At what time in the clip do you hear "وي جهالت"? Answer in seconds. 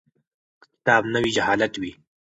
1.23-1.73